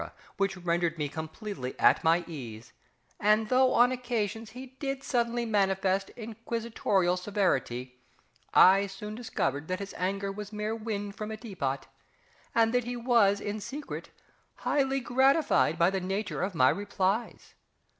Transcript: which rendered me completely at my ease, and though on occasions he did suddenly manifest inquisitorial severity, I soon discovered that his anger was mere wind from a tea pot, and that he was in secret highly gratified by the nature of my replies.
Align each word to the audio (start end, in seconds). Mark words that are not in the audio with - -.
which 0.37 0.57
rendered 0.57 0.97
me 0.97 1.07
completely 1.07 1.79
at 1.79 2.03
my 2.03 2.23
ease, 2.25 2.73
and 3.19 3.49
though 3.49 3.71
on 3.71 3.91
occasions 3.91 4.49
he 4.49 4.75
did 4.79 5.03
suddenly 5.03 5.45
manifest 5.45 6.09
inquisitorial 6.15 7.15
severity, 7.15 7.99
I 8.51 8.87
soon 8.87 9.13
discovered 9.13 9.67
that 9.67 9.77
his 9.77 9.93
anger 9.95 10.31
was 10.31 10.51
mere 10.51 10.75
wind 10.75 11.13
from 11.15 11.29
a 11.29 11.37
tea 11.37 11.53
pot, 11.53 11.85
and 12.55 12.73
that 12.73 12.85
he 12.85 12.95
was 12.95 13.39
in 13.39 13.59
secret 13.61 14.09
highly 14.55 15.01
gratified 15.01 15.77
by 15.77 15.91
the 15.91 16.01
nature 16.01 16.41
of 16.41 16.55
my 16.55 16.69
replies. 16.69 17.53